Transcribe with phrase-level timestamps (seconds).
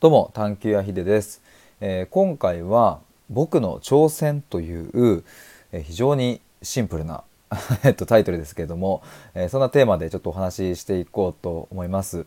[0.00, 1.42] どうも探求やひでです、
[1.80, 3.00] えー、今回は
[3.30, 5.24] 僕の挑戦という、
[5.72, 7.24] えー、非常にシンプルな
[7.82, 9.02] えっとタイトルですけれども、
[9.34, 12.26] えー、そんなテーマでちょっとお話ししていこうと思います。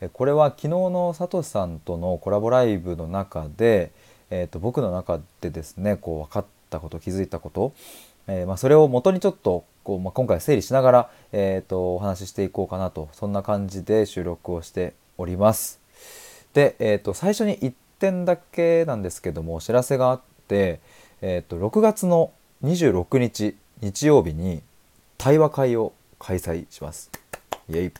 [0.00, 3.90] えこれは昨日のサトシさんとのコラボライブの中で、
[4.30, 7.72] えーと、僕の中でですねこう分かったこと気づいたこと、
[8.28, 15.87] えまあ、それを元にちょっとこう、まあ、今回整理しながら、えーとお話ししていこうかなとそんな感じで収録をしております。
[16.54, 20.80] で、えー、と最初に1点だけなんですけどもお知らせがあって、
[21.20, 22.32] えー、と6月の
[22.64, 24.62] 26日日曜日に
[25.16, 27.10] 対話会を開催します。
[27.68, 27.92] イエイ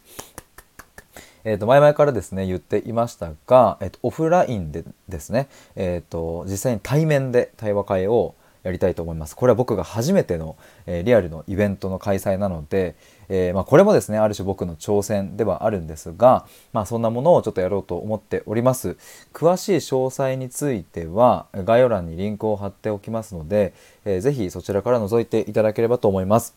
[1.45, 9.37] えー、と前々からですね言っていましたが、えー、とオフラインでですね、えー、と実際に対面で対話会をやりたいと思います。
[9.37, 12.95] これは僕が初めての、えー、リアルのイベントの開催なので、
[13.29, 18.97] えー、まあ、これもですねある種僕の挑戦ではあるんですが、まあ、そんなものをちょっとやろうと思っております。
[19.33, 26.55] 詳しい詳細については概要欄にリンクを貼っておきますので、えー、ぜひそちらから覗いていただければと思います、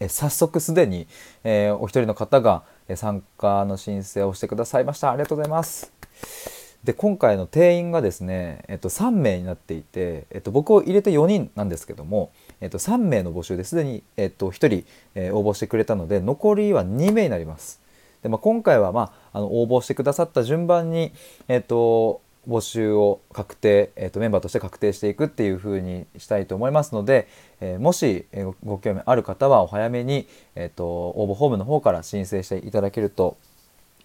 [0.00, 1.06] え、早速すでに、
[1.44, 2.62] えお一人の方が
[2.96, 5.10] 参加の申請をしてくださいました。
[5.10, 6.63] ありがとうございます。
[6.84, 17.80] で今回の定員がですね、えっと、3名になっていて、えっと、僕を入れて4人なんですけども、えっと、3名の募集ですでに、えっと、1人、えー、応募してくれたので残りは2名になります。
[18.22, 21.12] でまあ、今回は、まあ、あの応募してくださった順番に、
[21.48, 27.28] えっと、募集を確定、えっと、メンバーとして確定していくっていうふうにしたいと思いますので、
[27.60, 33.36] えー、もし、え、ご興味ある方はお早めに、えっと、応募フォームの方から申請していただけると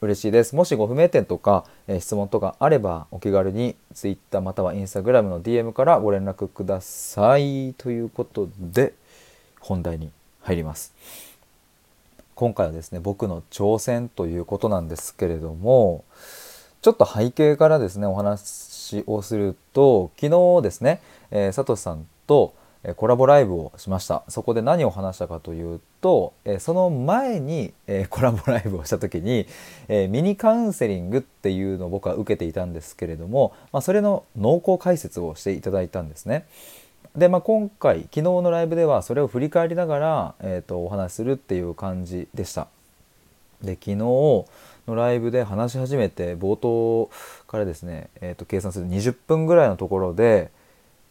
[0.02, 0.55] 嬉しいです。
[0.55, 7.73] もしご不明点とか、え、質問とかあればお気軽に Twitter または Instagram の DM からご連絡ください。
[7.78, 8.94] ということで
[9.59, 10.94] 本題に入ります。
[12.39, 16.06] 今回はですね僕の挑戦ということなんですけれども
[16.81, 22.53] ちょっと背景からですねお話をすると昨日ですね、えー、サトシさんと
[22.95, 27.73] コラボライブをしましたそこで何を話したかというとその前に
[28.09, 29.47] コラボライブをした時に
[30.07, 36.45] ミニカウンセリングっていうのを僕は受けていたんですけれども、まあ、それの濃厚解説をしていただいたんですね。
[37.18, 42.68] で、まあ、今回昨日のライブではそれを振り返りながら、えーと、お話しするっていう感じでした。
[43.62, 44.45] で昨日の
[44.88, 47.09] ライブで話し始めて冒頭
[47.45, 50.50] からですね、えーと計算する20分ぐらいのところで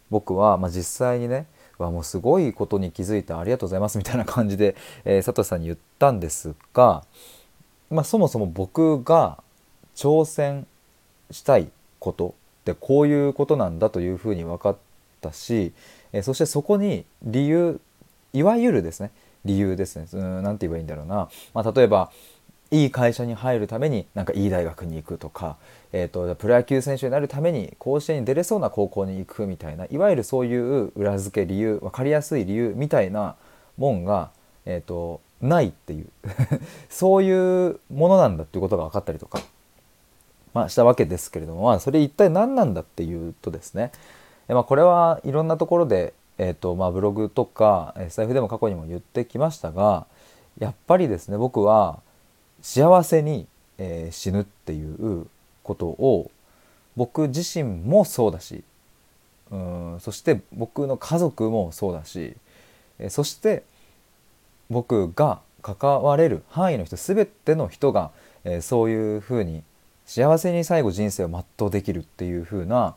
[0.09, 1.45] 僕は、まあ、実際にね
[1.83, 4.75] わもうすごいことに気づいたありがとうございますみたいな感じで、
[5.05, 7.03] えー、佐藤さんに言ったんですが、
[7.89, 9.41] まあ、そもそも僕が
[9.95, 10.67] 挑戦
[11.31, 11.69] したい
[11.99, 14.77] ことってこういうことなんだというふうに分かっ
[15.21, 15.73] たし、
[16.11, 17.79] えー、そしてそこに理由
[18.33, 19.11] いわゆるですね
[19.45, 22.11] 理由ですね何て言えばいいんだろうな、まあ、例えば
[22.71, 25.57] いい会社に入るためになんかいい大学に行くとか、
[25.91, 33.35] えーと、プロ野球選手になるために甲子園に出れそうな高校に行くみたいないわゆるそういう裏付け理由分かりやすい理由みたいな
[33.77, 34.29] もんが、
[34.65, 36.07] えーと、ないっていう。
[36.89, 39.39] そういうものなんだっていうことが分かったりとか、
[40.53, 43.91] まあ、したわけですけれども、まあ、それ一体何なんだっていうとですね、
[44.47, 50.07] えまあ、これはいろんなところで、えーとまあ、ブログとか財布でも過去にも言ってきましたが
[50.57, 51.99] やっぱりですね僕は
[52.61, 53.47] 幸せに、
[53.77, 55.27] えー、死ぬっていう
[55.63, 56.31] ことを
[56.95, 58.63] 僕自身もそうだし
[59.51, 62.35] うんそして僕の家族もそうだし、
[62.99, 63.63] えー、そして
[64.69, 68.11] 僕が関われる範囲の人全ての人が、
[68.43, 69.63] えー、そういうふうに
[70.05, 72.95] 幸せに最後人生を全うできるっていうふうな、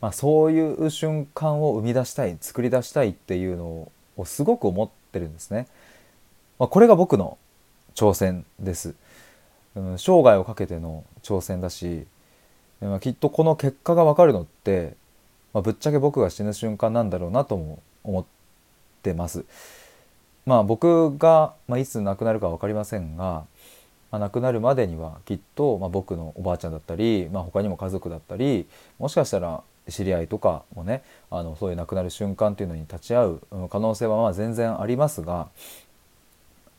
[0.00, 5.66] まあ、そういう瞬間を生み出したい作り出したいっていうのをすごく思ってるんですね。
[6.58, 7.36] まあ、これが僕の
[7.96, 8.94] 挑戦です、
[9.74, 12.06] うん、生涯をかけての挑戦だし、
[12.80, 14.94] まあ、きっとこの結果が分かるのって、
[15.52, 18.24] まあ、ぶっちゃけ僕が死ぬ瞬間なんだろうなとも思っ
[19.02, 19.44] てます。
[20.44, 23.44] まあ僕が、まあ、いつ亡くなるか分かりませんが、
[24.12, 28.66] まあ、亡くなるまでにはきっと、まあ、僕のおばあちゃんだったり、まあ、他にも家族だったり
[28.98, 35.48] もしかしたら知り合いとかもねあのそういう亡くなる瞬間っていうのに立ち会う可能性はまあ全然ありますが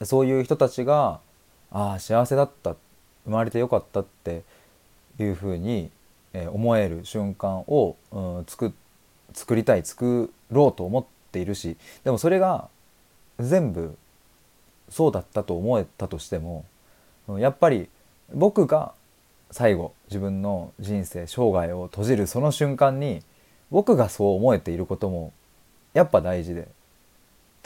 [0.04, 1.20] そういう人たちが
[1.72, 2.76] ああ幸せだった
[3.26, 4.44] 生まれてよかったって
[5.20, 5.92] いうふうに
[6.52, 8.74] 思える瞬間を、うん、作
[9.34, 12.70] 作りたい作ろうと思っているしでもそれが
[13.40, 13.98] 全部
[14.90, 16.66] そうだったと思えたとしても
[17.40, 17.90] やっぱり
[18.34, 18.94] 僕が
[19.52, 23.22] 最後自分の人生生涯を閉じるその瞬間に
[23.70, 25.34] 僕がそう思えていることも
[25.94, 26.68] やっぱ大事で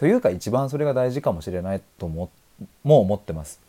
[0.02, 2.32] というか一番それが大事かもしれないとも
[2.84, 3.62] も思ってます。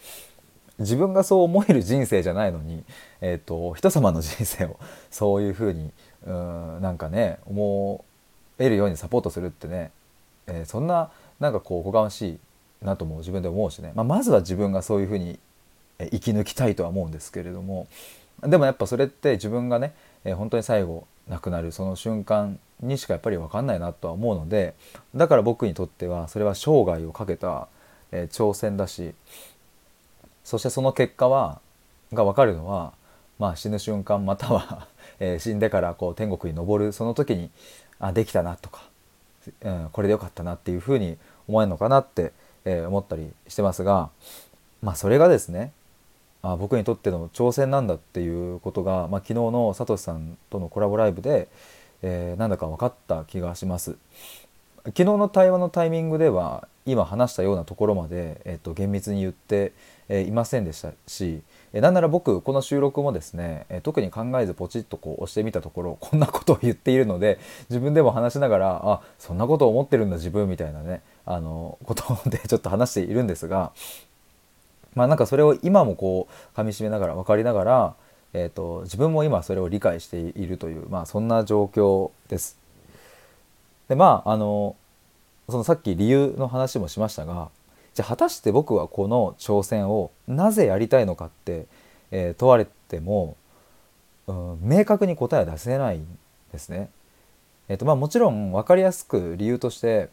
[0.79, 2.85] 自分がそう思える人生じゃないのに、
[3.21, 4.79] えーと、人様の人生を
[5.13, 5.91] そういうふうに
[6.27, 8.03] うんなんかね思
[8.59, 9.91] えるようにサポートするってね、
[10.47, 12.39] えー、そんななんかこうおこがましい
[12.83, 15.39] なとも自分で思うしね、まあ、まずは自分がそういうふうに
[15.99, 17.89] 生き抜きたいとは思うんですけれども
[18.41, 19.93] でもやっぱそれって自分がね、
[20.25, 24.75] えー、本当に最後亡くなるその瞬間にしかやっぱり分かんないなとは思うので
[25.15, 27.69] だから僕にとってはそれは生涯をかけた、
[28.11, 29.15] え、挑戦だし
[30.45, 31.61] そしてその結果は
[32.13, 32.93] が分かるのは、
[33.39, 34.89] まあ、死ぬ瞬間または
[35.21, 37.51] え、死んでからこう天国に昇るその時に
[37.99, 38.83] あできたなとか、
[39.63, 41.17] うん、これでよかったなっていうふうに
[41.49, 42.33] 思えるのかなって、
[42.65, 44.11] え、思ったりしてますが、
[44.83, 45.73] まあ、それがですね
[46.43, 51.49] あ僕にとっての挑戦なんだっていうことが、まあ、昨日のサトシさんとのコラボライブで、
[52.03, 53.97] えー、なんだか分かった気がします。
[54.85, 59.73] 昨日の対話のタイミングでは今話したようなところまで、えー、と厳密に言って、
[60.09, 61.41] えー、いませんでしたし、
[61.73, 67.39] えー、なんなら僕この収録もですね、えー、特に考えずポチッとこう押してみたところこんなことを言っているので
[67.71, 73.71] 自分でも話しながらあそんなことを思ってるんだ自分みたいなねあのことでちょっと話しているんですが
[74.95, 77.95] まあなんかそれを今もこう噛みしめながら分かりながら、
[78.35, 82.59] えーと、自分も今それを理解しているという、まあ、そんな状況です。
[83.89, 84.77] でまああの
[85.49, 87.51] そのさっき理由の話もしましたが
[87.95, 91.67] じゃあ果たして僕はこの挑戦をなぜやりたいのかって、
[92.11, 93.37] えー、問われても、
[94.29, 96.07] うん、明確に答えは出せないん
[96.53, 96.89] ですね。
[97.69, 100.09] えーとまあ、もちろん分かりやすく理由として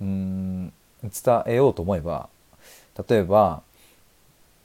[0.00, 0.72] うん
[1.02, 2.28] 伝えようと思えば
[3.08, 3.62] 例えば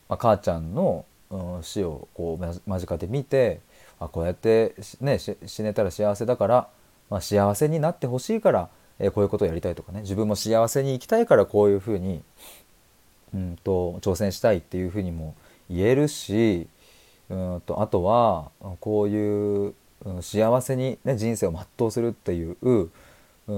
[0.10, 3.60] まあ、母ちゃんの、うん、死をこう間近で見て
[4.00, 6.68] あこうやって、ね、死ねたら幸せだから、
[7.10, 10.02] まあ、幸せになってほしいから、えー、こういうことをやりたいとかね。
[10.02, 12.24] 自分も幸せに生きたいからこういうふうに、
[13.34, 15.36] うんと、挑戦したいっていうふうにも
[15.70, 16.68] 言えるし
[17.30, 19.74] うんとあとはこういう、
[20.06, 22.74] うん、幸せに、ね、人生を全うするっていう、う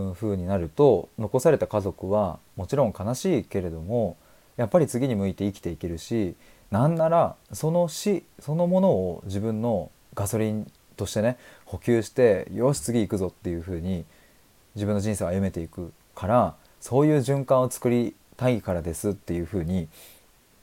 [0.09, 4.17] ん、風になると残された家族はもちろん悲しいけれども
[4.57, 6.35] やっぱり次に向いて生きていけるし
[6.71, 14.05] なんならその死そのものを自分のガソリンとしてね補給してよし次行くぞっていう風に
[14.75, 19.87] 自分の人生を歩めていくからそういう循環を作りたいからですっていう風に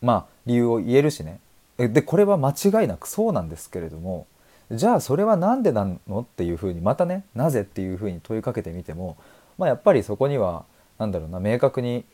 [0.00, 1.40] まあ理由を言えるしね。
[1.76, 4.26] でこれは間違いなくそうなんですけれども
[4.72, 9.16] じゃあそれは何でなのっていう風にまたねなぜっていう風に問いかけてみても
[9.58, 10.64] まあやっぱりそこには
[10.98, 12.04] 何だろうな明確に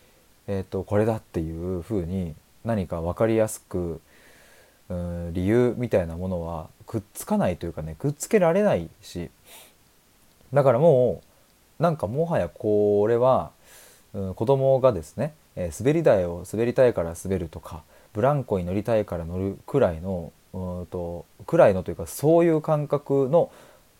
[0.46, 2.34] えーと、これだっていうふうに
[2.64, 4.00] 何か分かりやすく
[4.88, 9.30] うん理由みたいなものはくっつかないというかねくっつけられないし。
[10.54, 11.20] だからも
[11.78, 13.50] うなんかもはやこれは、
[14.14, 17.82] うん、子供がですね、えー、滑り台を滑りたいから滑るとか
[18.12, 23.50] ブランコに乗りたいから乗るくらいのうんとくらいのというかそういう感覚の、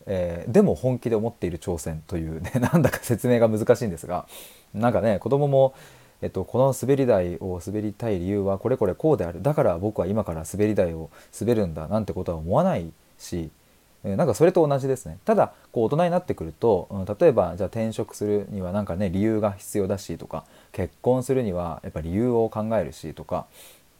[0.05, 4.25] えー、でも本気で思っている挑戦というね なんだか説明が難しいんですが
[4.73, 5.73] なんかね子供も
[6.25, 9.43] えっと、この滑り台を滑りたい理由はこれこれこうである。
[9.43, 13.51] だから僕は今から滑り台を滑るんだなんてことは思わないし
[14.03, 15.19] なんかそれと同じですね。
[15.23, 23.45] ただこう大人になってくると、例えばじゃあ転職するにはなんかね理由が必要だしとか結婚するにはやっぱ理由を考えるしとか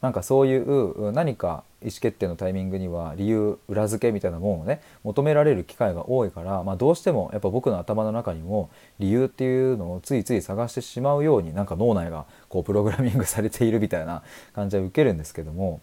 [0.05, 8.69] なんかそういう何か意思決定のタイミングには理由裏付けみたいなものをね求められる機会が多いから、まあ、どうしてもやっぱ僕の頭の中にも
[8.99, 14.21] 理由っていうのをついつい探してしまうようになんか脳内がこうプログラミングされているみたいな
[14.53, 15.81] 感じは受けるんですけども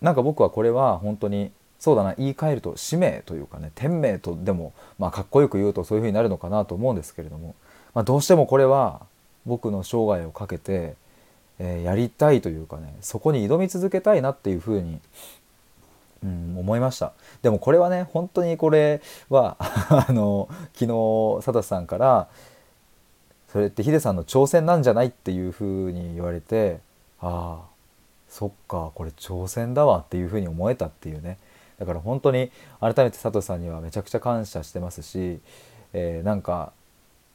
[0.00, 7.56] なんか僕はこれは本当にそうだな言い換えると使命というかね天命とでも、まあ、かっこよく言うとそういうふうになるのかなと思うんですけれども、
[7.94, 9.00] まあ、どうしてもこれは
[9.44, 10.94] 僕の生涯をかけて
[11.62, 14.98] えー、やりたいというかねそこに挑み続けたいなっていうふうに、
[16.24, 17.12] うん、思いました。
[17.42, 22.28] でもこれはね本当にこれは あの昨日佐藤さんから
[23.52, 26.78] それってヒデさんの挑戦なんじゃないっていうふうに言われて
[27.20, 27.68] ああ
[28.30, 31.36] そっかこれ挑戦だわっていうふうに思えたっていうね。
[31.78, 32.50] だから本当に
[32.80, 35.40] 改めて佐藤さんにはめちゃくちゃ感謝してますし、
[35.92, 36.72] えー、なんか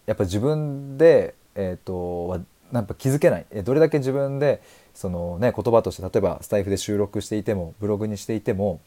[0.08, 3.46] やっぱ自分で、えーとなんか気づけない。
[3.64, 4.62] どれだけ自分で
[4.94, 8.80] その、ね、言葉として例えばスタイフで収録していてもブログにしていても、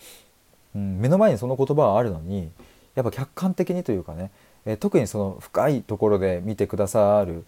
[0.75, 2.51] うん、目の前にその言葉はあるのに
[2.95, 4.31] やっぱ客観的にというかね
[4.67, 7.45] え特にその深いところで見てくださる、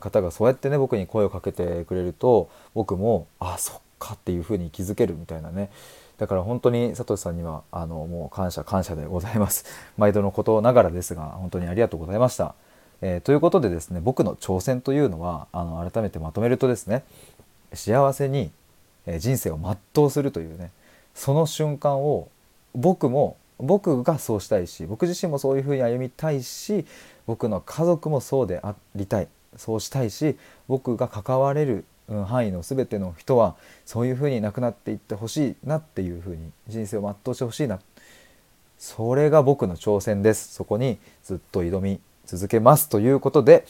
[0.00, 5.70] 方がそうやってね僕に声をかけてくれると僕もあそっかっていうふうに気づけるみたいなね。
[6.18, 9.64] だから本当にサトシさんにはあのもう感謝感謝でございます。
[9.96, 12.54] 毎度のことながらですが本当にありがとうございました。
[13.02, 17.04] えー、ということでですね僕の挑戦というのはあの改めてまとめるとですね
[17.72, 18.50] 幸せに
[19.18, 19.58] 人生を
[19.94, 20.70] 全うするというね
[21.14, 22.28] その瞬間を
[22.74, 26.86] 僕も僕がそうしたいし僕自身もそういうふうに歩みたいし
[27.26, 30.36] 僕の家族もそうでありたいそうしたいし
[30.68, 31.84] 僕が関われる
[32.26, 37.80] 範囲の全ての人はそういうふうに亡くなっていってほしいなっていうふうに人生を全うしてほしいな。
[38.78, 40.54] それが僕の挑戦です。
[40.54, 43.66] そこにずっと挑み続けますということで、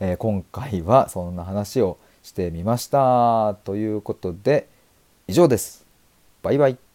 [0.00, 3.54] えー、今回はそんな話をしてみました。
[3.64, 4.66] ということで
[5.28, 5.86] 以上です。
[6.42, 6.89] バイバイ。